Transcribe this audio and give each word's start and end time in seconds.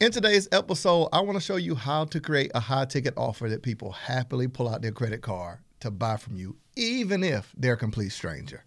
In 0.00 0.12
today's 0.12 0.46
episode, 0.52 1.08
I 1.12 1.22
want 1.22 1.34
to 1.38 1.44
show 1.44 1.56
you 1.56 1.74
how 1.74 2.04
to 2.04 2.20
create 2.20 2.52
a 2.54 2.60
high 2.60 2.84
ticket 2.84 3.14
offer 3.16 3.48
that 3.48 3.64
people 3.64 3.90
happily 3.90 4.46
pull 4.46 4.68
out 4.68 4.80
their 4.80 4.92
credit 4.92 5.22
card 5.22 5.58
to 5.80 5.90
buy 5.90 6.16
from 6.16 6.36
you, 6.36 6.54
even 6.76 7.24
if 7.24 7.52
they're 7.56 7.72
a 7.72 7.76
complete 7.76 8.10
stranger. 8.10 8.64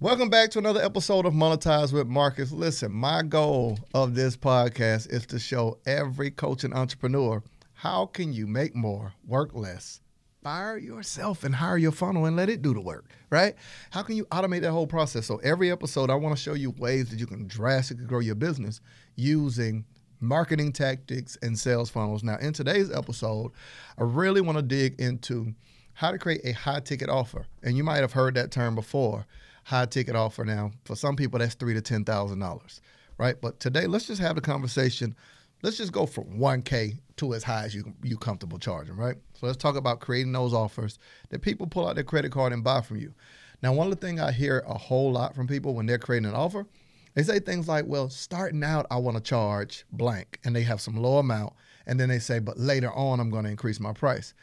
Welcome 0.00 0.30
back 0.30 0.50
to 0.52 0.58
another 0.58 0.80
episode 0.80 1.26
of 1.26 1.34
Monetize 1.34 1.92
with 1.92 2.06
Marcus. 2.06 2.50
Listen, 2.50 2.92
my 2.92 3.22
goal 3.22 3.78
of 3.92 4.14
this 4.14 4.38
podcast 4.38 5.12
is 5.12 5.26
to 5.26 5.38
show 5.38 5.76
every 5.84 6.30
coach 6.30 6.64
and 6.64 6.72
entrepreneur 6.72 7.42
how 7.74 8.06
can 8.06 8.32
you 8.32 8.46
make 8.46 8.74
more, 8.74 9.12
work 9.26 9.50
less, 9.52 10.00
fire 10.42 10.78
yourself 10.78 11.44
and 11.44 11.54
hire 11.54 11.76
your 11.76 11.92
funnel 11.92 12.24
and 12.24 12.36
let 12.36 12.48
it 12.48 12.62
do 12.62 12.72
the 12.72 12.80
work, 12.80 13.10
right? 13.28 13.54
How 13.90 14.02
can 14.02 14.16
you 14.16 14.24
automate 14.26 14.62
that 14.62 14.72
whole 14.72 14.86
process? 14.86 15.26
So 15.26 15.36
every 15.44 15.70
episode 15.70 16.08
I 16.08 16.14
want 16.14 16.34
to 16.34 16.42
show 16.42 16.54
you 16.54 16.70
ways 16.70 17.10
that 17.10 17.18
you 17.18 17.26
can 17.26 17.46
drastically 17.46 18.06
grow 18.06 18.20
your 18.20 18.34
business 18.34 18.80
using 19.14 19.84
marketing 20.24 20.72
tactics, 20.72 21.36
and 21.42 21.58
sales 21.58 21.90
funnels. 21.90 22.22
Now, 22.22 22.36
in 22.38 22.52
today's 22.52 22.90
episode, 22.90 23.52
I 23.98 24.02
really 24.04 24.40
want 24.40 24.58
to 24.58 24.62
dig 24.62 25.00
into 25.00 25.54
how 25.94 26.10
to 26.10 26.18
create 26.18 26.40
a 26.44 26.52
high 26.52 26.80
ticket 26.80 27.08
offer. 27.08 27.46
And 27.62 27.76
you 27.76 27.84
might 27.84 27.98
have 27.98 28.12
heard 28.12 28.34
that 28.34 28.50
term 28.50 28.74
before, 28.74 29.26
high 29.64 29.86
ticket 29.86 30.16
offer. 30.16 30.44
Now, 30.44 30.72
for 30.84 30.96
some 30.96 31.16
people, 31.16 31.38
that's 31.38 31.54
three 31.54 31.74
to 31.74 31.80
ten 31.80 32.04
thousand 32.04 32.40
dollars, 32.40 32.80
right? 33.18 33.40
But 33.40 33.60
today, 33.60 33.86
let's 33.86 34.06
just 34.06 34.20
have 34.20 34.34
the 34.34 34.40
conversation. 34.40 35.14
Let's 35.62 35.78
just 35.78 35.92
go 35.92 36.04
from 36.04 36.24
1K 36.38 36.98
to 37.16 37.32
as 37.32 37.42
high 37.42 37.64
as 37.64 37.74
you 37.74 37.94
you 38.02 38.18
comfortable 38.18 38.58
charging, 38.58 38.96
right? 38.96 39.16
So 39.34 39.46
let's 39.46 39.56
talk 39.56 39.76
about 39.76 40.00
creating 40.00 40.32
those 40.32 40.52
offers 40.52 40.98
that 41.30 41.40
people 41.42 41.66
pull 41.66 41.88
out 41.88 41.94
their 41.94 42.04
credit 42.04 42.32
card 42.32 42.52
and 42.52 42.62
buy 42.62 42.82
from 42.82 42.98
you. 42.98 43.14
Now, 43.62 43.72
one 43.72 43.86
of 43.90 43.98
the 43.98 44.06
things 44.06 44.20
I 44.20 44.32
hear 44.32 44.62
a 44.66 44.76
whole 44.76 45.12
lot 45.12 45.34
from 45.34 45.46
people 45.46 45.74
when 45.74 45.86
they're 45.86 45.98
creating 45.98 46.28
an 46.28 46.34
offer 46.34 46.66
they 47.14 47.22
say 47.22 47.38
things 47.38 47.68
like, 47.68 47.86
well, 47.86 48.08
starting 48.08 48.64
out, 48.64 48.86
I 48.90 48.96
want 48.96 49.16
to 49.16 49.22
charge 49.22 49.84
blank, 49.92 50.40
and 50.44 50.54
they 50.54 50.62
have 50.62 50.80
some 50.80 50.96
low 50.96 51.18
amount. 51.18 51.52
And 51.86 51.98
then 52.00 52.08
they 52.08 52.18
say, 52.18 52.38
but 52.38 52.58
later 52.58 52.92
on, 52.92 53.20
I'm 53.20 53.30
going 53.30 53.44
to 53.44 53.50
increase 53.50 53.78
my 53.78 53.92
price. 53.92 54.34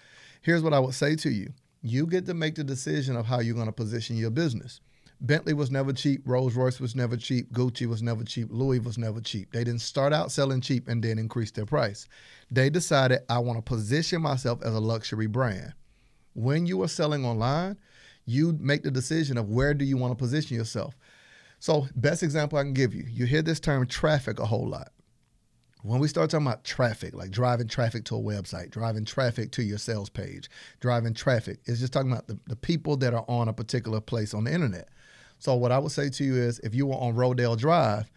Here's 0.42 0.64
what 0.64 0.74
I 0.74 0.80
would 0.80 0.94
say 0.94 1.16
to 1.18 1.30
you 1.30 1.54
you 1.84 2.06
get 2.06 2.28
to 2.28 2.34
make 2.34 2.56
the 2.56 2.64
decision 2.64 3.16
of 3.16 3.26
how 3.26 3.40
you're 3.40 3.56
going 3.56 3.66
to 3.66 3.72
position 3.72 4.16
your 4.16 4.30
business. 4.30 4.80
Bentley 5.20 5.54
was 5.54 5.70
never 5.70 5.94
cheap. 5.94 6.22
Rolls 6.26 6.56
Royce 6.56 6.80
was 6.80 6.96
never 6.96 7.16
cheap. 7.16 7.52
Gucci 7.52 7.88
was 7.88 8.02
never 8.02 8.24
cheap. 8.24 8.48
Louis 8.50 8.80
was 8.80 8.98
never 8.98 9.22
cheap. 9.22 9.52
They 9.52 9.64
didn't 9.64 9.82
start 9.82 10.14
out 10.14 10.32
selling 10.32 10.62
cheap 10.62 10.88
and 10.88 11.04
then 11.04 11.20
increase 11.20 11.52
their 11.52 11.66
price. 11.66 12.08
They 12.50 12.70
decided, 12.72 13.20
I 13.30 13.38
want 13.40 13.58
to 13.58 13.62
position 13.62 14.22
myself 14.22 14.64
as 14.64 14.74
a 14.74 14.80
luxury 14.80 15.28
brand. 15.28 15.74
When 16.34 16.66
you 16.66 16.82
are 16.82 16.88
selling 16.88 17.24
online, 17.24 17.78
you 18.26 18.58
make 18.60 18.82
the 18.82 18.92
decision 18.92 19.38
of 19.38 19.50
where 19.50 19.74
do 19.74 19.86
you 19.86 19.98
want 19.98 20.12
to 20.12 20.16
position 20.16 20.58
yourself. 20.58 20.96
So, 21.62 21.88
best 21.96 22.24
example 22.24 22.58
I 22.58 22.64
can 22.64 22.74
give 22.74 22.96
you, 22.96 23.06
you 23.08 23.28
hear 23.28 23.44
this 23.44 23.60
term 23.60 23.86
traffic 23.86 24.40
a 24.40 24.46
whole 24.48 24.68
lot. 24.68 24.92
When 25.84 26.00
we 26.00 26.08
start 26.08 26.32
talking 26.32 26.48
about 26.48 26.64
traffic, 26.64 27.14
like 27.14 27.30
driving 27.30 27.68
traffic 27.68 28.04
to 28.06 28.16
a 28.16 28.20
website, 28.20 28.72
driving 28.72 29.06
traffic 29.06 29.52
to 29.52 29.64
your 29.64 29.78
sales 29.78 30.10
page, 30.10 30.50
driving 30.80 31.14
traffic, 31.14 31.60
it's 31.66 31.80
just 31.80 31.94
talking 31.94 32.12
about 32.12 32.26
the, 32.26 32.40
the 32.48 32.56
people 32.56 32.98
that 32.98 33.14
are 33.14 33.26
on 33.28 33.48
a 33.48 33.54
particular 33.54 34.02
place 34.02 34.34
on 34.34 34.46
the 34.46 34.52
internet. 34.52 34.90
So, 35.38 35.54
what 35.54 35.72
I 35.72 35.78
would 35.78 35.92
say 35.92 36.10
to 36.10 36.24
you 36.24 36.34
is 36.34 36.58
if 36.62 36.74
you 36.74 36.88
were 36.88 36.96
on 36.96 37.14
Rodale 37.14 37.56
Drive, 37.56 38.10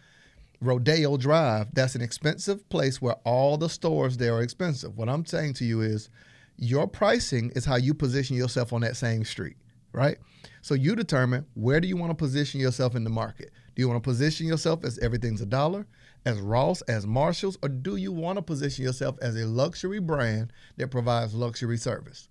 Rodeo 0.59 1.15
Drive, 1.15 1.67
that's 1.71 1.93
an 1.93 2.01
expensive 2.01 2.67
place 2.69 2.99
where 2.99 3.17
all 3.25 3.59
the 3.59 3.69
stores 3.69 4.17
there 4.17 4.33
are 4.33 4.41
expensive. 4.41 4.97
What 4.97 5.07
I'm 5.07 5.23
saying 5.23 5.53
to 5.55 5.65
you 5.65 5.81
is 5.81 6.09
your 6.57 6.87
pricing 6.87 7.51
is 7.55 7.63
how 7.63 7.75
you 7.75 7.93
position 7.93 8.35
yourself 8.35 8.73
on 8.73 8.81
that 8.81 8.97
same 8.97 9.23
street 9.23 9.57
right? 9.95 10.17
So 10.61 10.73
you 10.73 10.95
determine 10.95 11.45
where 11.53 11.79
do 11.79 11.87
you 11.87 11.97
want 11.97 12.11
to 12.11 12.15
position 12.15 12.59
yourself 12.59 12.95
in 12.95 13.03
the 13.03 13.09
market? 13.09 13.51
Do 13.75 13.81
you 13.81 13.87
want 13.87 14.03
to 14.03 14.07
position 14.07 14.47
yourself 14.47 14.83
as 14.83 14.99
everything's 14.99 15.41
a 15.41 15.45
dollar, 15.45 15.87
as 16.25 16.39
Ross, 16.39 16.81
as 16.83 17.05
Marshalls, 17.05 17.57
or 17.61 17.69
do 17.69 17.95
you 17.95 18.11
want 18.11 18.37
to 18.37 18.41
position 18.41 18.83
yourself 18.83 19.17
as 19.21 19.35
a 19.35 19.45
luxury 19.45 19.99
brand 19.99 20.51
that 20.77 20.91
provides 20.91 21.33
luxury 21.33 21.77
service? 21.77 22.29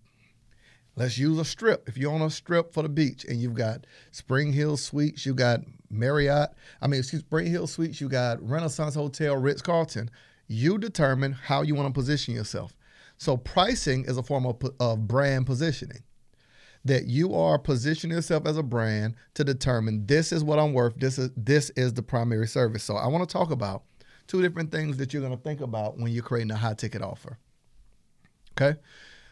Let's 0.96 1.18
use 1.18 1.38
a 1.38 1.44
strip. 1.44 1.88
If 1.88 1.96
you're 1.96 2.12
on 2.12 2.22
a 2.22 2.30
strip 2.30 2.72
for 2.72 2.82
the 2.82 2.88
beach 2.88 3.24
and 3.24 3.40
you've 3.40 3.54
got 3.54 3.86
Spring 4.12 4.52
Hill 4.52 4.76
Suites, 4.76 5.26
you 5.26 5.34
got 5.34 5.60
Marriott, 5.90 6.50
I 6.80 6.86
mean, 6.86 7.00
excuse 7.00 7.22
Spring 7.22 7.46
Hill 7.46 7.66
Suites, 7.66 8.00
you 8.00 8.08
got 8.08 8.42
Renaissance 8.42 8.94
Hotel, 8.94 9.36
Ritz 9.36 9.60
Carlton, 9.60 10.10
you 10.46 10.78
determine 10.78 11.32
how 11.32 11.62
you 11.62 11.74
want 11.74 11.92
to 11.92 11.98
position 11.98 12.34
yourself. 12.34 12.74
So 13.16 13.36
pricing 13.36 14.04
is 14.06 14.16
a 14.16 14.22
form 14.22 14.46
of, 14.46 14.62
of 14.78 15.06
brand 15.08 15.46
positioning 15.46 16.02
that 16.84 17.06
you 17.06 17.34
are 17.34 17.58
positioning 17.58 18.14
yourself 18.14 18.46
as 18.46 18.56
a 18.56 18.62
brand 18.62 19.14
to 19.34 19.44
determine 19.44 20.06
this 20.06 20.32
is 20.32 20.44
what 20.44 20.58
I'm 20.58 20.72
worth. 20.72 20.94
This 20.96 21.18
is 21.18 21.30
this 21.36 21.70
is 21.70 21.94
the 21.94 22.02
primary 22.02 22.46
service. 22.46 22.84
So 22.84 22.96
I 22.96 23.06
want 23.06 23.28
to 23.28 23.32
talk 23.32 23.50
about 23.50 23.84
two 24.26 24.42
different 24.42 24.70
things 24.70 24.96
that 24.98 25.12
you're 25.12 25.22
going 25.22 25.36
to 25.36 25.42
think 25.42 25.60
about 25.60 25.98
when 25.98 26.12
you're 26.12 26.22
creating 26.22 26.50
a 26.50 26.56
high 26.56 26.74
ticket 26.74 27.02
offer. 27.02 27.38
Okay. 28.52 28.78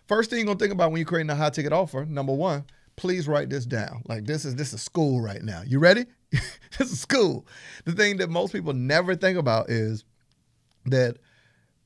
First 0.09 0.31
thing 0.31 0.41
you're 0.41 0.47
going 0.47 0.59
to 0.59 0.65
think 0.65 0.73
about 0.73 0.91
when 0.91 0.99
you're 0.99 1.07
creating 1.07 1.31
a 1.31 1.35
high 1.35 1.51
ticket 1.51 1.73
offer, 1.73 2.05
number 2.05 2.33
one, 2.33 2.65
please 2.97 3.29
write 3.29 3.51
this 3.51 3.67
down. 3.67 4.03
Like 4.09 4.25
this 4.25 4.45
is 4.45 4.57
this 4.57 4.73
is 4.73 4.83
school 4.83 5.21
right 5.21 5.43
now. 5.43 5.63
You 5.67 5.79
ready? 5.79 6.07
this 6.31 6.93
is 6.93 7.01
school. 7.01 7.47
The 7.85 7.93
thing 7.93 8.17
that 8.19 8.31
most 8.31 8.53
people 8.53 8.73
never 8.73 9.15
think 9.15 9.39
about 9.39 9.71
is 9.71 10.05
that 10.87 11.19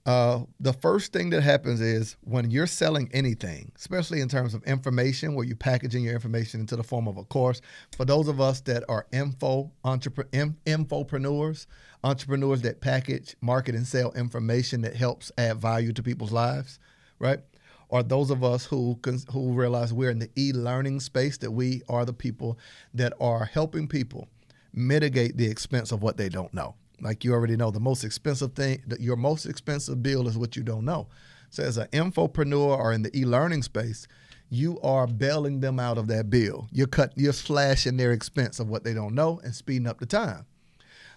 uh, 0.06 0.44
the 0.61 0.72
first 0.72 1.12
thing 1.12 1.31
that 1.31 1.43
happens 1.43 1.81
is 1.81 2.17
when 2.21 2.49
you're 2.49 2.69
selling 2.69 3.11
anything, 3.12 3.72
especially 3.75 4.21
in 4.21 4.28
terms 4.28 4.55
of 4.55 4.62
information, 4.62 5.34
where 5.34 5.44
you're 5.44 5.56
packaging 5.56 6.05
your 6.05 6.15
information 6.15 6.61
into 6.61 6.77
the 6.77 6.84
form 6.84 7.09
of 7.09 7.17
a 7.17 7.25
course. 7.25 7.61
For 7.97 8.05
those 8.05 8.28
of 8.28 8.41
us 8.41 8.61
that 8.62 8.84
are 8.89 9.09
info 9.12 9.72
entrepreneurs, 9.84 10.55
infopreneurs, 10.65 11.66
entrepreneurs 12.05 12.62
that 12.62 12.81
package, 12.81 13.34
market, 13.41 13.75
and 13.75 13.84
sell 13.84 14.12
information 14.12 14.83
that 14.83 14.95
helps 14.95 15.33
add 15.39 15.61
value 15.61 15.93
to 15.93 16.05
people's 16.05 16.33
lives, 16.33 16.78
right? 17.19 17.41
Or 17.89 18.05
those 18.05 18.31
of 18.31 18.45
us 18.45 18.65
who 18.65 19.00
who 19.33 19.53
realize 19.53 19.93
we're 19.93 20.11
in 20.11 20.21
the 20.21 20.31
e-learning 20.37 21.00
space 21.00 21.37
that 21.39 21.50
we 21.50 21.83
are 21.89 22.05
the 22.05 22.12
people 22.12 22.61
that 22.95 23.12
are 23.21 23.45
helping 23.45 23.89
people 23.89 24.28
mitigate 24.72 25.37
the 25.37 25.50
expense 25.50 25.91
of 25.91 26.00
what 26.00 26.16
they 26.16 26.28
don't 26.28 26.55
know 26.55 26.77
like 27.01 27.25
you 27.25 27.33
already 27.33 27.57
know, 27.57 27.71
the 27.71 27.81
most 27.81 28.05
expensive 28.05 28.55
thing, 28.55 28.83
your 28.99 29.17
most 29.17 29.47
expensive 29.47 30.03
bill 30.03 30.29
is 30.29 30.39
what 30.39 30.57
you 30.57 30.62
don't 30.62 30.84
know. 30.84 31.09
So 31.51 31.62
as 31.62 31.77
an 31.77 31.89
infopreneur 31.89 32.79
or 32.79 32.93
in 32.93 33.03
the 33.03 33.17
e-learning 33.17 33.62
space, 33.62 34.07
you 34.49 34.81
are 34.81 35.07
bailing 35.07 35.61
them 35.61 35.81
out 35.81 35.99
of 35.99 36.07
that 36.09 36.31
bill. 36.31 36.69
You're 36.71 36.87
cut, 36.87 37.12
you're 37.17 37.33
slashing 37.33 37.97
their 37.97 38.12
expense 38.12 38.61
of 38.61 38.69
what 38.69 38.84
they 38.84 38.95
don't 38.95 39.15
know 39.15 39.41
and 39.43 39.55
speeding 39.55 39.87
up 39.87 39.99
the 39.99 40.07
time. 40.07 40.47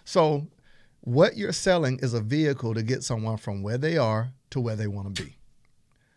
So 0.04 0.48
what 1.02 1.36
you're 1.36 1.52
selling 1.52 1.98
is 2.02 2.14
a 2.14 2.20
vehicle 2.20 2.74
to 2.74 2.82
get 2.82 3.04
someone 3.04 3.36
from 3.36 3.62
where 3.62 3.78
they 3.78 3.96
are 3.96 4.32
to 4.50 4.60
where 4.60 4.76
they 4.76 4.86
want 4.86 5.14
to 5.14 5.22
be. 5.22 5.36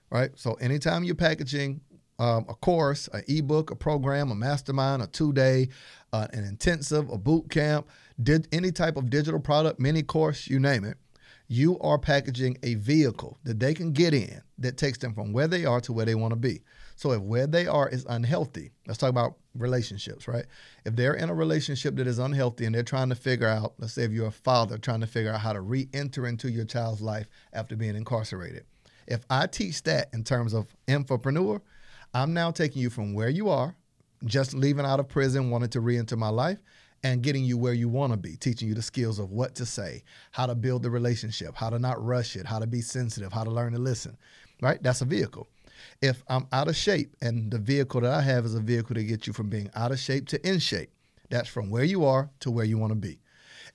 Right? 0.10 0.32
So 0.36 0.54
anytime 0.56 1.04
you're 1.04 1.16
packaging 1.16 1.82
um, 2.20 2.46
a 2.48 2.54
course, 2.54 3.08
an 3.14 3.24
ebook, 3.28 3.72
a 3.72 3.76
program, 3.76 4.32
a 4.32 4.36
mastermind, 4.36 5.02
a 5.02 5.08
two-day, 5.08 5.70
uh, 6.12 6.28
an 6.34 6.44
intensive, 6.44 7.10
a 7.10 7.18
boot 7.18 7.50
camp, 7.50 7.88
did 8.22 8.48
any 8.52 8.72
type 8.72 8.98
of 8.98 9.10
digital 9.10 9.40
product, 9.40 9.80
mini 9.80 10.04
course, 10.04 10.48
you 10.48 10.60
name 10.60 10.84
it, 10.84 10.98
you 11.48 11.78
are 11.80 11.98
packaging 12.00 12.58
a 12.64 12.76
vehicle 12.76 13.38
that 13.44 13.60
they 13.60 13.74
can 13.74 13.92
get 13.92 14.14
in 14.14 14.42
that 14.58 14.78
takes 14.78 14.98
them 14.98 15.14
from 15.14 15.34
where 15.34 15.48
they 15.48 15.66
are 15.66 15.82
to 15.82 15.94
where 15.94 16.06
they 16.06 16.16
want 16.16 16.32
to 16.32 16.36
be. 16.36 16.62
So 16.96 17.12
if 17.12 17.22
where 17.22 17.48
they 17.48 17.68
are 17.68 17.90
is 17.90 18.06
unhealthy, 18.08 18.72
let's 18.88 19.00
talk 19.00 19.10
about 19.10 19.36
relationships, 19.56 20.28
right? 20.28 20.46
If 20.86 20.96
they're 20.96 21.16
in 21.16 21.30
a 21.30 21.34
relationship 21.34 21.96
that 21.96 22.08
is 22.08 22.20
unhealthy 22.20 22.66
and 22.66 22.74
they're 22.74 22.84
trying 22.84 23.10
to 23.10 23.16
figure 23.16 23.48
out, 23.48 23.74
let's 23.78 23.94
say 23.94 24.04
if 24.04 24.12
you're 24.12 24.28
a 24.28 24.32
father 24.32 24.78
trying 24.78 25.02
to 25.02 25.08
figure 25.08 25.34
out 25.34 25.42
how 25.42 25.54
to 25.54 25.62
re-enter 25.62 26.28
into 26.28 26.50
your 26.50 26.66
child's 26.66 27.02
life 27.02 27.28
after 27.52 27.76
being 27.76 27.96
incarcerated. 27.96 28.66
If 29.08 29.26
I 29.30 29.48
teach 29.48 29.84
that 29.84 30.10
in 30.14 30.24
terms 30.24 30.54
of 30.54 30.76
infopreneur, 30.88 31.62
I'm 32.14 32.34
now 32.34 32.52
taking 32.52 32.82
you 32.82 32.90
from 32.90 33.14
where 33.14 33.30
you 33.30 33.50
are, 33.50 33.76
just 34.26 34.54
leaving 34.54 34.86
out 34.86 35.00
of 35.00 35.08
prison, 35.08 35.50
wanting 35.50 35.70
to 35.70 35.82
re-enter 35.82 36.16
my 36.16 36.30
life, 36.30 36.60
and 37.04 37.22
getting 37.22 37.44
you 37.44 37.58
where 37.58 37.74
you 37.74 37.90
want 37.90 38.14
to 38.14 38.18
be, 38.18 38.36
teaching 38.38 38.68
you 38.68 38.76
the 38.76 38.82
skills 38.82 39.20
of 39.20 39.32
what 39.32 39.56
to 39.56 39.66
say, 39.66 40.04
how 40.32 40.46
to 40.46 40.56
build 40.56 40.84
the 40.84 40.90
relationship, 40.90 41.56
how 41.56 41.70
to 41.70 41.80
not 41.80 42.04
rush 42.04 42.36
it, 42.36 42.46
how 42.46 42.60
to 42.60 42.68
be 42.68 42.82
sensitive, 42.82 43.34
how 43.34 43.44
to 43.44 43.52
learn 43.52 43.74
to 43.74 43.80
listen. 43.80 44.18
Right? 44.62 44.82
That's 44.82 45.02
a 45.02 45.06
vehicle. 45.06 45.48
If 46.02 46.24
I'm 46.28 46.48
out 46.54 46.70
of 46.70 46.76
shape 46.76 47.16
and 47.22 47.52
the 47.52 47.58
vehicle 47.58 48.02
that 48.02 48.14
I 48.14 48.22
have 48.22 48.46
is 48.46 48.56
a 48.56 48.62
vehicle 48.62 48.96
to 48.96 49.04
get 49.04 49.28
you 49.28 49.34
from 49.34 49.50
being 49.50 49.70
out 49.76 49.92
of 49.92 50.00
shape 50.00 50.28
to 50.30 50.48
in 50.48 50.60
shape, 50.60 50.92
that's 51.30 51.50
from 51.50 51.70
where 51.70 51.84
you 51.84 52.06
are 52.06 52.30
to 52.42 52.52
where 52.52 52.64
you 52.64 52.78
want 52.78 52.92
to 52.92 52.96
be. 52.96 53.20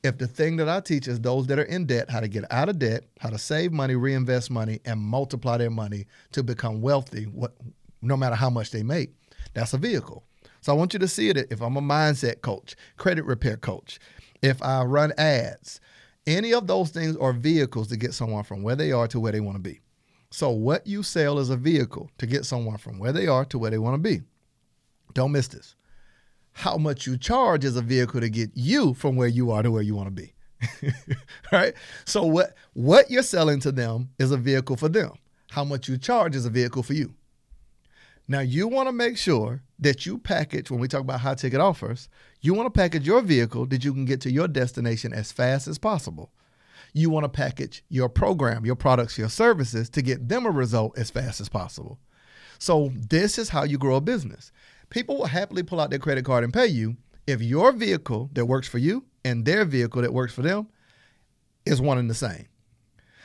If 0.04 0.16
the 0.16 0.28
thing 0.28 0.56
that 0.58 0.68
I 0.68 0.80
teach 0.80 1.08
is 1.08 1.20
those 1.20 1.48
that 1.48 1.58
are 1.58 1.64
in 1.64 1.86
debt, 1.86 2.08
how 2.08 2.20
to 2.20 2.28
get 2.28 2.44
out 2.52 2.68
of 2.68 2.78
debt, 2.78 3.04
how 3.18 3.30
to 3.30 3.38
save 3.38 3.72
money, 3.72 3.96
reinvest 3.96 4.48
money, 4.48 4.80
and 4.84 5.00
multiply 5.00 5.58
their 5.58 5.70
money 5.70 6.06
to 6.32 6.44
become 6.44 6.80
wealthy, 6.80 7.24
what, 7.24 7.52
no 8.02 8.16
matter 8.16 8.34
how 8.34 8.50
much 8.50 8.70
they 8.70 8.82
make, 8.82 9.10
that's 9.54 9.74
a 9.74 9.78
vehicle. 9.78 10.24
So 10.60 10.72
I 10.72 10.76
want 10.76 10.92
you 10.92 10.98
to 10.98 11.08
see 11.08 11.28
it 11.28 11.36
if 11.50 11.60
I'm 11.60 11.76
a 11.76 11.82
mindset 11.82 12.40
coach, 12.40 12.76
credit 12.96 13.24
repair 13.24 13.56
coach, 13.56 13.98
if 14.42 14.62
I 14.62 14.82
run 14.82 15.12
ads, 15.18 15.80
any 16.26 16.52
of 16.52 16.66
those 16.66 16.90
things 16.90 17.16
are 17.16 17.32
vehicles 17.32 17.88
to 17.88 17.96
get 17.96 18.14
someone 18.14 18.44
from 18.44 18.62
where 18.62 18.76
they 18.76 18.92
are 18.92 19.08
to 19.08 19.20
where 19.20 19.32
they 19.32 19.40
want 19.40 19.56
to 19.56 19.62
be. 19.62 19.80
So 20.30 20.50
what 20.50 20.86
you 20.86 21.02
sell 21.02 21.38
is 21.38 21.48
a 21.48 21.56
vehicle 21.56 22.10
to 22.18 22.26
get 22.26 22.44
someone 22.44 22.76
from 22.76 22.98
where 22.98 23.12
they 23.12 23.26
are 23.26 23.44
to 23.46 23.58
where 23.58 23.70
they 23.70 23.78
want 23.78 23.94
to 23.94 24.10
be. 24.10 24.22
Don't 25.14 25.32
miss 25.32 25.48
this. 25.48 25.74
How 26.52 26.76
much 26.76 27.06
you 27.06 27.16
charge 27.16 27.64
is 27.64 27.76
a 27.76 27.82
vehicle 27.82 28.20
to 28.20 28.28
get 28.28 28.50
you 28.54 28.92
from 28.94 29.16
where 29.16 29.28
you 29.28 29.50
are 29.50 29.62
to 29.62 29.70
where 29.70 29.82
you 29.82 29.94
want 29.94 30.08
to 30.08 30.22
be. 30.22 30.34
right? 31.52 31.72
So 32.04 32.24
what 32.24 32.54
what 32.74 33.10
you're 33.10 33.22
selling 33.22 33.60
to 33.60 33.72
them 33.72 34.10
is 34.18 34.32
a 34.32 34.36
vehicle 34.36 34.76
for 34.76 34.88
them. 34.88 35.12
How 35.50 35.64
much 35.64 35.88
you 35.88 35.96
charge 35.96 36.36
is 36.36 36.44
a 36.44 36.50
vehicle 36.50 36.82
for 36.82 36.94
you. 36.94 37.14
Now 38.30 38.40
you 38.40 38.68
want 38.68 38.90
to 38.90 38.92
make 38.92 39.16
sure 39.16 39.62
that 39.78 40.04
you 40.04 40.18
package 40.18 40.70
when 40.70 40.80
we 40.80 40.86
talk 40.86 41.00
about 41.00 41.20
high 41.20 41.34
ticket 41.34 41.60
offers, 41.60 42.10
you 42.42 42.52
want 42.52 42.66
to 42.66 42.78
package 42.78 43.06
your 43.06 43.22
vehicle 43.22 43.64
that 43.66 43.84
you 43.84 43.94
can 43.94 44.04
get 44.04 44.20
to 44.20 44.30
your 44.30 44.46
destination 44.46 45.14
as 45.14 45.32
fast 45.32 45.66
as 45.66 45.78
possible. 45.78 46.30
You 46.92 47.08
want 47.08 47.24
to 47.24 47.30
package 47.30 47.82
your 47.88 48.10
program, 48.10 48.66
your 48.66 48.76
products, 48.76 49.16
your 49.16 49.30
services 49.30 49.88
to 49.90 50.02
get 50.02 50.28
them 50.28 50.44
a 50.44 50.50
result 50.50 50.98
as 50.98 51.10
fast 51.10 51.40
as 51.40 51.48
possible. 51.48 51.98
So 52.58 52.92
this 52.94 53.38
is 53.38 53.48
how 53.48 53.62
you 53.62 53.78
grow 53.78 53.96
a 53.96 54.00
business. 54.00 54.52
People 54.90 55.16
will 55.16 55.26
happily 55.26 55.62
pull 55.62 55.80
out 55.80 55.88
their 55.88 55.98
credit 55.98 56.24
card 56.26 56.44
and 56.44 56.52
pay 56.52 56.66
you 56.66 56.96
if 57.26 57.40
your 57.40 57.72
vehicle 57.72 58.28
that 58.34 58.44
works 58.44 58.68
for 58.68 58.78
you 58.78 59.04
and 59.24 59.44
their 59.44 59.64
vehicle 59.64 60.02
that 60.02 60.12
works 60.12 60.34
for 60.34 60.42
them 60.42 60.68
is 61.64 61.80
one 61.80 61.96
and 61.96 62.10
the 62.10 62.14
same. 62.14 62.46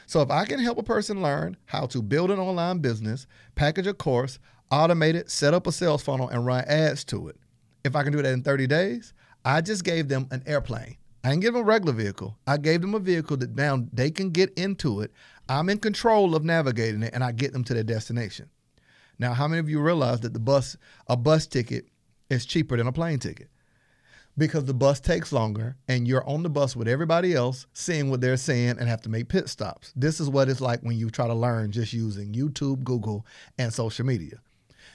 So 0.06 0.22
if 0.22 0.30
I 0.30 0.46
can 0.46 0.60
help 0.60 0.78
a 0.78 0.84
person 0.84 1.22
learn 1.22 1.58
how 1.66 1.86
to 1.88 2.02
build 2.02 2.32
an 2.32 2.40
online 2.40 2.80
business, 2.80 3.26
package 3.56 3.88
a 3.88 3.94
course, 3.94 4.40
automate 4.74 5.14
it, 5.14 5.30
set 5.30 5.54
up 5.54 5.68
a 5.68 5.72
sales 5.72 6.02
funnel, 6.02 6.30
and 6.30 6.46
run 6.46 6.64
ads 6.66 7.04
to 7.06 7.28
it, 7.28 7.38
if 7.84 7.96
I 7.96 8.04
can 8.04 8.12
do 8.12 8.22
that 8.22 8.34
in 8.34 8.42
30 8.42 8.68
days, 8.68 9.14
I 9.46 9.62
just 9.62 9.84
gave 9.84 10.08
them 10.08 10.28
an 10.32 10.42
airplane. 10.46 10.98
I 11.24 11.30
didn't 11.30 11.42
give 11.42 11.54
them 11.54 11.62
a 11.62 11.66
regular 11.66 11.94
vehicle. 11.94 12.38
I 12.48 12.58
gave 12.58 12.82
them 12.82 12.96
a 12.96 13.00
vehicle 13.00 13.38
that 13.38 13.56
now 13.56 13.86
they 13.94 14.10
can 14.12 14.32
get 14.32 14.52
into 14.58 15.02
it. 15.02 15.12
I'm 15.48 15.70
in 15.70 15.78
control 15.78 16.36
of 16.36 16.44
navigating 16.44 17.04
it, 17.04 17.14
and 17.14 17.24
I 17.24 17.32
get 17.32 17.54
them 17.54 17.64
to 17.66 17.74
their 17.74 17.84
destination. 17.84 18.50
Now, 19.20 19.34
how 19.34 19.48
many 19.48 19.60
of 19.60 19.70
you 19.70 19.80
realize 19.80 20.22
that 20.22 20.34
the 20.34 20.40
bus, 20.40 20.76
a 21.08 21.16
bus 21.16 21.46
ticket, 21.46 21.88
is 22.30 22.46
cheaper 22.46 22.76
than 22.76 22.88
a 22.88 22.92
plane 22.92 23.20
ticket? 23.20 23.50
Because 24.38 24.66
the 24.66 24.74
bus 24.74 25.00
takes 25.00 25.32
longer, 25.32 25.76
and 25.88 26.08
you're 26.08 26.28
on 26.28 26.42
the 26.42 26.50
bus 26.50 26.76
with 26.76 26.88
everybody 26.88 27.36
else, 27.36 27.68
seeing 27.74 28.10
what 28.10 28.20
they're 28.20 28.38
saying, 28.38 28.78
and 28.80 28.90
have 28.90 29.02
to 29.02 29.10
make 29.10 29.30
pit 29.30 29.48
stops. 29.48 29.94
This 29.96 30.20
is 30.20 30.30
what 30.30 30.50
it's 30.50 30.62
like 30.62 30.82
when 30.82 30.98
you 30.98 31.10
try 31.10 31.28
to 31.28 31.36
learn 31.36 31.72
just 31.72 31.94
using 31.94 32.34
YouTube, 32.34 32.84
Google, 32.84 33.26
and 33.60 33.72
social 33.72 34.06
media. 34.06 34.40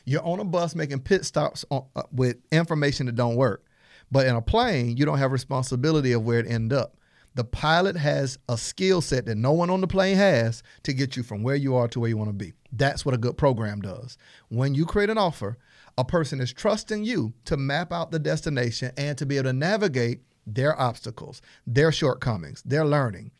You're 0.08 0.24
on 0.24 0.40
a 0.40 0.44
bus 0.44 0.74
making 0.74 1.00
pit 1.00 1.26
stops 1.26 1.66
on, 1.70 1.84
uh, 1.94 2.04
with 2.10 2.38
information 2.50 3.04
that 3.06 3.14
don't 3.14 3.36
work. 3.36 3.66
But 4.10 4.26
in 4.26 4.34
a 4.34 4.40
plane, 4.40 4.96
you 4.96 5.04
don't 5.04 5.18
have 5.18 5.32
responsibility 5.32 6.12
of 6.12 6.24
where 6.24 6.38
it 6.38 6.50
end 6.50 6.72
up. 6.72 6.96
The 7.34 7.44
pilot 7.44 7.94
has 7.94 8.38
a 8.48 8.56
skill 8.56 9.02
set 9.02 9.26
that 9.26 9.34
no 9.34 9.52
one 9.52 9.68
on 9.68 9.82
the 9.82 9.86
plane 9.86 10.16
has 10.16 10.62
to 10.84 10.94
get 10.94 11.14
you 11.14 11.22
from 11.22 11.42
where 11.42 11.56
you 11.56 11.74
are 11.74 11.88
to 11.88 12.00
where 12.00 12.08
you 12.08 12.16
want 12.16 12.30
to 12.30 12.34
be. 12.34 12.54
That's 12.72 13.04
what 13.04 13.14
a 13.14 13.18
good 13.18 13.36
program 13.36 13.82
does. 13.82 14.16
When 14.48 14.74
you 14.74 14.86
create 14.86 15.10
an 15.10 15.18
offer, 15.18 15.58
a 15.98 16.06
person 16.06 16.40
is 16.40 16.54
trusting 16.54 17.04
you 17.04 17.34
to 17.44 17.58
map 17.58 17.92
out 17.92 18.10
the 18.10 18.18
destination 18.18 18.92
and 18.96 19.18
to 19.18 19.26
be 19.26 19.36
able 19.36 19.50
to 19.50 19.52
navigate 19.52 20.22
their 20.46 20.80
obstacles, 20.80 21.42
their 21.66 21.92
shortcomings, 21.92 22.62
their 22.62 22.86
learning. 22.86 23.30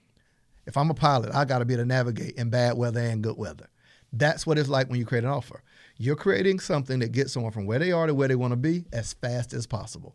If 0.66 0.76
I'm 0.76 0.90
a 0.90 0.94
pilot, 0.94 1.34
I 1.34 1.46
got 1.46 1.60
to 1.60 1.64
be 1.64 1.72
able 1.72 1.84
to 1.84 1.88
navigate 1.88 2.34
in 2.34 2.50
bad 2.50 2.76
weather 2.76 3.00
and 3.00 3.22
good 3.22 3.38
weather. 3.38 3.70
That's 4.12 4.46
what 4.46 4.58
it's 4.58 4.68
like 4.68 4.88
when 4.88 4.98
you 4.98 5.06
create 5.06 5.24
an 5.24 5.30
offer. 5.30 5.62
You're 6.00 6.16
creating 6.16 6.60
something 6.60 7.00
that 7.00 7.10
gets 7.10 7.32
someone 7.32 7.50
from 7.50 7.66
where 7.66 7.80
they 7.80 7.90
are 7.90 8.06
to 8.06 8.14
where 8.14 8.28
they 8.28 8.36
want 8.36 8.52
to 8.52 8.56
be 8.56 8.84
as 8.92 9.14
fast 9.14 9.52
as 9.52 9.66
possible. 9.66 10.14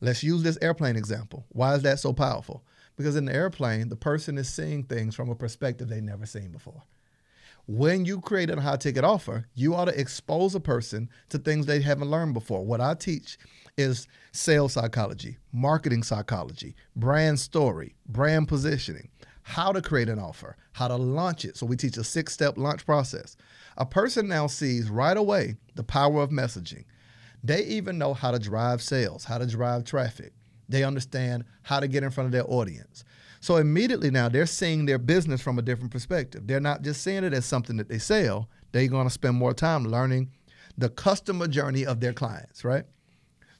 Let's 0.00 0.24
use 0.24 0.42
this 0.42 0.58
airplane 0.60 0.96
example. 0.96 1.46
Why 1.50 1.76
is 1.76 1.82
that 1.82 2.00
so 2.00 2.12
powerful? 2.12 2.64
Because 2.96 3.14
in 3.14 3.26
the 3.26 3.34
airplane, 3.34 3.88
the 3.88 3.96
person 3.96 4.36
is 4.36 4.52
seeing 4.52 4.82
things 4.82 5.14
from 5.14 5.30
a 5.30 5.34
perspective 5.36 5.88
they've 5.88 6.02
never 6.02 6.26
seen 6.26 6.50
before. 6.50 6.82
When 7.68 8.04
you 8.04 8.20
create 8.20 8.50
a 8.50 8.60
high 8.60 8.78
ticket 8.78 9.04
offer, 9.04 9.46
you 9.54 9.76
ought 9.76 9.84
to 9.84 10.00
expose 10.00 10.56
a 10.56 10.60
person 10.60 11.08
to 11.28 11.38
things 11.38 11.66
they 11.66 11.80
haven't 11.80 12.10
learned 12.10 12.34
before. 12.34 12.64
What 12.64 12.80
I 12.80 12.94
teach 12.94 13.38
is 13.76 14.08
sales 14.32 14.72
psychology, 14.72 15.36
marketing 15.52 16.02
psychology, 16.02 16.74
brand 16.96 17.38
story, 17.38 17.94
brand 18.08 18.48
positioning, 18.48 19.08
how 19.50 19.72
to 19.72 19.82
create 19.82 20.08
an 20.08 20.20
offer, 20.20 20.56
how 20.72 20.86
to 20.86 20.94
launch 20.94 21.44
it. 21.44 21.56
So 21.56 21.66
we 21.66 21.76
teach 21.76 21.96
a 21.96 22.04
six 22.04 22.32
step 22.32 22.56
launch 22.56 22.86
process. 22.86 23.36
A 23.76 23.84
person 23.84 24.28
now 24.28 24.46
sees 24.46 24.88
right 24.88 25.16
away 25.16 25.56
the 25.74 25.82
power 25.82 26.22
of 26.22 26.30
messaging. 26.30 26.84
They 27.42 27.64
even 27.64 27.98
know 27.98 28.14
how 28.14 28.30
to 28.30 28.38
drive 28.38 28.80
sales, 28.80 29.24
how 29.24 29.38
to 29.38 29.46
drive 29.46 29.84
traffic. 29.84 30.32
They 30.68 30.84
understand 30.84 31.44
how 31.62 31.80
to 31.80 31.88
get 31.88 32.04
in 32.04 32.10
front 32.10 32.26
of 32.26 32.32
their 32.32 32.48
audience. 32.48 33.02
So 33.40 33.56
immediately 33.56 34.10
now 34.10 34.28
they're 34.28 34.46
seeing 34.46 34.86
their 34.86 34.98
business 34.98 35.40
from 35.40 35.58
a 35.58 35.62
different 35.62 35.90
perspective. 35.90 36.46
They're 36.46 36.60
not 36.60 36.82
just 36.82 37.02
seeing 37.02 37.24
it 37.24 37.34
as 37.34 37.44
something 37.44 37.76
that 37.78 37.88
they 37.88 37.98
sell. 37.98 38.48
They're 38.70 38.86
going 38.86 39.08
to 39.08 39.12
spend 39.12 39.34
more 39.34 39.54
time 39.54 39.84
learning 39.84 40.30
the 40.78 40.90
customer 40.90 41.48
journey 41.48 41.84
of 41.84 41.98
their 41.98 42.12
clients, 42.12 42.64
right? 42.64 42.84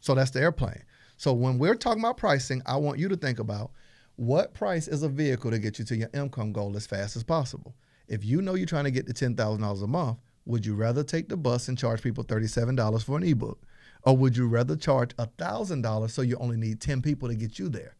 So 0.00 0.14
that's 0.14 0.30
the 0.30 0.40
airplane. 0.40 0.84
So 1.16 1.32
when 1.32 1.58
we're 1.58 1.74
talking 1.74 2.00
about 2.00 2.16
pricing, 2.16 2.62
I 2.64 2.76
want 2.76 2.98
you 3.00 3.08
to 3.08 3.16
think 3.16 3.40
about 3.40 3.72
what 4.20 4.52
price 4.52 4.86
is 4.86 5.02
a 5.02 5.08
vehicle 5.08 5.50
to 5.50 5.58
get 5.58 5.78
you 5.78 5.84
to 5.86 5.96
your 5.96 6.10
income 6.12 6.52
goal 6.52 6.76
as 6.76 6.86
fast 6.86 7.16
as 7.16 7.22
possible. 7.22 7.74
If 8.06 8.22
you 8.22 8.42
know 8.42 8.54
you're 8.54 8.66
trying 8.66 8.84
to 8.84 8.90
get 8.90 9.06
to 9.06 9.14
$10,000 9.14 9.82
a 9.82 9.86
month, 9.86 10.18
would 10.44 10.66
you 10.66 10.74
rather 10.74 11.02
take 11.02 11.30
the 11.30 11.38
bus 11.38 11.68
and 11.68 11.78
charge 11.78 12.02
people 12.02 12.22
$37 12.22 13.02
for 13.02 13.16
an 13.16 13.22
ebook? 13.22 13.62
Or 14.02 14.14
would 14.14 14.36
you 14.36 14.46
rather 14.46 14.76
charge 14.76 15.16
$1,000 15.16 16.10
so 16.10 16.20
you 16.20 16.36
only 16.36 16.58
need 16.58 16.82
10 16.82 17.00
people 17.00 17.30
to 17.30 17.34
get 17.34 17.58
you 17.58 17.70
there? 17.70 17.96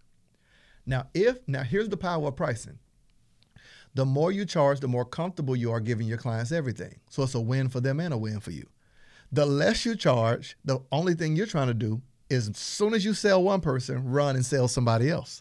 Now, 0.85 1.07
if 1.15 1.39
now 1.49 1.63
here's 1.63 1.89
the 1.89 1.97
power 1.97 2.29
of 2.29 2.37
pricing. 2.37 2.79
The 3.95 4.05
more 4.05 4.31
you 4.31 4.45
charge, 4.45 4.81
the 4.81 4.89
more 4.89 5.07
comfortable 5.07 5.57
you 5.57 5.73
are 5.73 5.81
giving 5.81 6.07
your 6.07 6.19
clients 6.19 6.53
everything. 6.53 7.01
So 7.09 7.23
it's 7.23 7.35
a 7.35 7.41
win 7.41 7.71
for 7.71 7.81
them 7.81 7.99
and 7.99 8.13
a 8.13 8.19
win 8.19 8.41
for 8.41 8.51
you. 8.51 8.67
The 9.33 9.47
less 9.47 9.87
you 9.87 9.97
charge, 9.97 10.59
the 10.67 10.81
only 10.93 11.15
thing 11.15 11.35
you're 11.35 11.47
trying 11.47 11.69
to 11.69 11.75
do 11.75 12.03
is 12.29 12.51
as 12.51 12.59
soon 12.59 12.93
as 12.93 13.07
you 13.07 13.15
sell 13.15 13.43
one 13.43 13.63
person, 13.63 14.05
run 14.05 14.37
and 14.37 14.45
sell 14.45 14.69
somebody 14.69 15.09
else. 15.09 15.41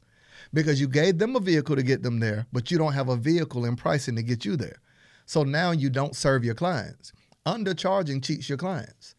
Because 0.54 0.80
you 0.80 0.88
gave 0.88 1.18
them 1.18 1.36
a 1.36 1.40
vehicle 1.40 1.76
to 1.76 1.84
get 1.84 2.04
them 2.04 2.20
there, 2.20 2.48
but 2.52 2.72
you 2.72 2.78
don't 2.78 2.94
have 2.94 3.10
a 3.10 3.16
vehicle 3.16 3.66
in 3.66 3.76
pricing 3.76 4.16
to 4.16 4.24
get 4.24 4.46
you 4.46 4.56
there. 4.56 4.82
So 5.26 5.44
now 5.44 5.72
you 5.72 5.90
don't 5.90 6.16
serve 6.16 6.44
your 6.44 6.56
clients. 6.56 7.14
Undercharging 7.46 8.24
cheats 8.24 8.50
your 8.50 8.58
clients 8.58 9.16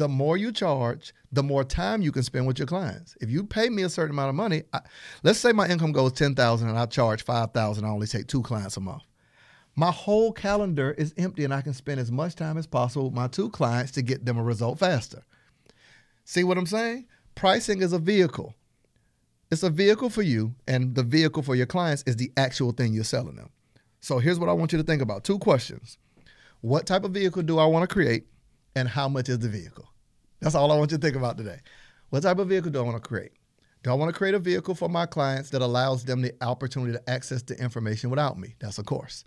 the 0.00 0.08
more 0.08 0.38
you 0.38 0.50
charge, 0.50 1.12
the 1.30 1.42
more 1.42 1.62
time 1.62 2.00
you 2.00 2.10
can 2.10 2.22
spend 2.22 2.46
with 2.46 2.58
your 2.58 2.66
clients. 2.66 3.18
If 3.20 3.28
you 3.28 3.44
pay 3.44 3.68
me 3.68 3.82
a 3.82 3.90
certain 3.90 4.12
amount 4.12 4.30
of 4.30 4.34
money, 4.34 4.62
I, 4.72 4.80
let's 5.22 5.38
say 5.38 5.52
my 5.52 5.68
income 5.68 5.92
goes 5.92 6.14
10,000 6.14 6.66
and 6.66 6.78
I 6.78 6.86
charge 6.86 7.22
5,000, 7.22 7.84
I 7.84 7.88
only 7.88 8.06
take 8.06 8.26
two 8.26 8.40
clients 8.40 8.78
a 8.78 8.80
month. 8.80 9.02
My 9.76 9.90
whole 9.90 10.32
calendar 10.32 10.92
is 10.92 11.12
empty 11.18 11.44
and 11.44 11.52
I 11.52 11.60
can 11.60 11.74
spend 11.74 12.00
as 12.00 12.10
much 12.10 12.34
time 12.34 12.56
as 12.56 12.66
possible 12.66 13.04
with 13.04 13.14
my 13.14 13.28
two 13.28 13.50
clients 13.50 13.92
to 13.92 14.02
get 14.02 14.24
them 14.24 14.38
a 14.38 14.42
result 14.42 14.78
faster. 14.78 15.22
See 16.24 16.44
what 16.44 16.56
I'm 16.56 16.64
saying? 16.64 17.06
Pricing 17.34 17.82
is 17.82 17.92
a 17.92 17.98
vehicle. 17.98 18.54
It's 19.50 19.64
a 19.64 19.70
vehicle 19.70 20.10
for 20.10 20.22
you, 20.22 20.54
and 20.68 20.94
the 20.94 21.02
vehicle 21.02 21.42
for 21.42 21.56
your 21.56 21.66
clients 21.66 22.04
is 22.06 22.14
the 22.14 22.30
actual 22.36 22.70
thing 22.70 22.92
you're 22.92 23.02
selling 23.02 23.34
them. 23.34 23.50
So 23.98 24.20
here's 24.20 24.38
what 24.38 24.48
I 24.48 24.52
want 24.52 24.70
you 24.70 24.78
to 24.78 24.84
think 24.84 25.02
about 25.02 25.24
two 25.24 25.40
questions. 25.40 25.98
What 26.60 26.86
type 26.86 27.02
of 27.02 27.10
vehicle 27.10 27.42
do 27.42 27.58
I 27.58 27.64
want 27.64 27.88
to 27.88 27.92
create? 27.92 28.26
And 28.76 28.88
how 28.88 29.08
much 29.08 29.28
is 29.28 29.40
the 29.40 29.48
vehicle? 29.48 29.88
That's 30.38 30.54
all 30.54 30.70
I 30.70 30.78
want 30.78 30.92
you 30.92 30.98
to 30.98 31.02
think 31.02 31.16
about 31.16 31.36
today. 31.36 31.58
What 32.10 32.22
type 32.22 32.38
of 32.38 32.46
vehicle 32.46 32.70
do 32.70 32.78
I 32.78 32.82
want 32.82 33.02
to 33.02 33.08
create? 33.08 33.32
Do 33.82 33.90
I 33.90 33.94
want 33.94 34.12
to 34.12 34.16
create 34.16 34.34
a 34.34 34.38
vehicle 34.38 34.76
for 34.76 34.88
my 34.88 35.04
clients 35.04 35.50
that 35.50 35.62
allows 35.62 36.04
them 36.04 36.22
the 36.22 36.32
opportunity 36.42 36.92
to 36.92 37.10
access 37.10 37.42
the 37.42 37.60
information 37.60 38.08
without 38.08 38.38
me? 38.38 38.54
That's 38.60 38.78
a 38.78 38.84
course. 38.84 39.24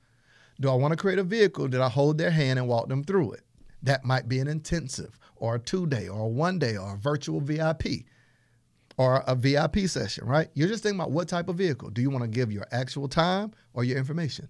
Do 0.61 0.69
I 0.69 0.75
want 0.75 0.93
to 0.93 0.97
create 0.97 1.19
a 1.19 1.23
vehicle 1.23 1.67
that 1.67 1.81
I 1.81 1.89
hold 1.89 2.17
their 2.17 2.31
hand 2.31 2.59
and 2.59 2.69
walk 2.69 2.87
them 2.87 3.03
through 3.03 3.33
it? 3.33 3.41
That 3.81 4.05
might 4.05 4.29
be 4.29 4.39
an 4.39 4.47
intensive 4.47 5.19
or 5.35 5.55
a 5.55 5.59
two 5.59 5.85
day 5.85 6.07
or 6.07 6.21
a 6.21 6.27
one 6.27 6.59
day 6.59 6.77
or 6.77 6.93
a 6.93 6.97
virtual 6.97 7.41
VIP 7.41 8.05
or 8.97 9.23
a 9.27 9.35
VIP 9.35 9.87
session, 9.87 10.25
right? 10.25 10.49
You're 10.53 10.67
just 10.67 10.83
thinking 10.83 10.99
about 10.99 11.11
what 11.11 11.27
type 11.27 11.49
of 11.49 11.55
vehicle. 11.55 11.89
Do 11.89 12.01
you 12.01 12.09
want 12.09 12.23
to 12.23 12.29
give 12.29 12.51
your 12.51 12.65
actual 12.71 13.07
time 13.07 13.51
or 13.73 13.83
your 13.83 13.97
information? 13.97 14.49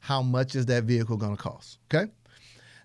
How 0.00 0.22
much 0.22 0.54
is 0.54 0.66
that 0.66 0.84
vehicle 0.84 1.16
going 1.16 1.36
to 1.36 1.42
cost? 1.42 1.78
Okay. 1.92 2.10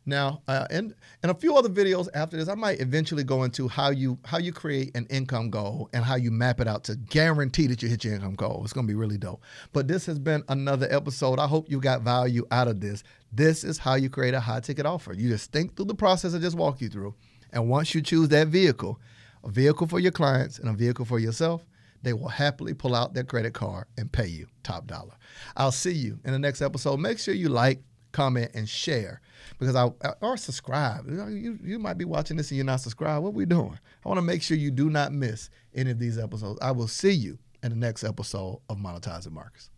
Now, 0.06 0.42
uh, 0.48 0.66
and 0.72 0.96
and 1.22 1.32
a 1.32 1.36
few 1.36 1.56
other 1.56 1.70
videos 1.70 2.08
after 2.16 2.36
this, 2.36 2.48
I 2.48 2.56
might 2.56 2.80
eventually 2.80 3.24
go 3.24 3.44
into 3.44 3.68
how 3.68 3.92
you 3.92 4.18
how 4.26 4.40
you 4.40 4.52
create 4.52 4.96
an 4.96 5.06
income 5.10 5.50
goal 5.50 5.90
and 5.94 6.04
how 6.04 6.16
you 6.16 6.32
map 6.32 6.60
it 6.60 6.68
out 6.68 6.84
to 6.86 6.96
guarantee 6.96 7.68
that 7.68 7.84
you 7.84 7.90
hit 7.90 8.04
your 8.04 8.16
income 8.16 8.36
goal. 8.36 8.62
It's 8.64 8.74
gonna 8.74 8.88
be 8.88 8.96
really 8.96 9.18
dope. 9.18 9.44
But 9.72 9.88
this 9.88 10.06
has 10.08 10.18
been 10.18 10.44
another 10.50 10.88
episode. 10.90 11.38
I 11.38 11.46
hope 11.46 11.70
you 11.70 11.80
got 11.80 12.02
value 12.02 12.46
out 12.50 12.68
of 12.68 12.80
this. 12.80 13.04
This 13.32 13.64
is 13.64 13.78
how 13.78 13.96
you 13.96 14.10
create 14.10 14.34
a 14.34 14.40
high 14.40 14.62
ticket 14.62 14.86
offer. 14.86 15.14
You 15.14 15.30
just 15.30 15.52
think 15.52 15.76
through 15.76 15.86
the 15.86 15.96
process 15.96 16.34
I 16.34 16.40
just 16.40 16.58
walk 16.58 16.82
you 16.82 16.90
through, 16.90 17.14
and 17.52 17.70
once 17.70 17.94
you 17.94 18.02
choose 18.02 18.30
that 18.30 18.48
vehicle, 18.48 19.00
a 19.44 19.50
vehicle 19.50 19.88
for 19.88 20.00
your 20.00 20.12
clients 20.12 20.60
and 20.60 20.70
a 20.70 20.74
vehicle 20.74 21.06
for 21.06 21.20
yourself, 21.20 21.66
they 22.02 22.14
will 22.14 22.30
happily 22.30 22.74
pull 22.74 22.96
out 22.96 23.14
their 23.14 23.24
credit 23.24 23.54
card 23.54 23.86
and 23.98 24.12
pay 24.12 24.28
you 24.28 24.48
top 24.64 24.88
dollar. 24.88 25.14
I'll 25.58 25.72
see 25.72 25.94
you 25.94 26.20
in 26.24 26.32
the 26.32 26.40
next 26.40 26.62
episode. 26.62 27.00
Make 27.00 27.20
sure 27.20 27.34
you 27.34 27.50
like, 27.50 27.82
comment, 28.12 28.52
and 28.54 28.68
share 28.68 29.22
because 29.60 29.76
I 29.76 29.90
or 30.22 30.38
subscribe. 30.38 31.10
You 31.10 31.60
you 31.64 31.80
might 31.80 31.98
be 31.98 32.06
watching 32.06 32.38
this 32.38 32.52
and 32.52 32.58
you're 32.58 32.66
not 32.66 32.82
subscribed. 32.82 33.24
What 33.24 33.30
are 33.30 33.34
we 33.34 33.46
doing? 33.46 33.80
I 34.06 34.08
want 34.08 34.18
to 34.18 34.24
make 34.26 34.42
sure 34.42 34.58
you 34.58 34.72
do 34.72 34.90
not 34.90 35.12
miss 35.12 35.50
any 35.74 35.92
of 35.92 36.00
these 36.00 36.18
episodes. 36.18 36.60
I 36.62 36.72
will 36.72 36.88
see 36.88 37.12
you 37.12 37.38
in 37.62 37.72
the 37.72 37.76
next 37.76 38.04
episode 38.04 38.62
of 38.70 38.78
Monetizing 38.78 39.32
Marcus. 39.32 39.70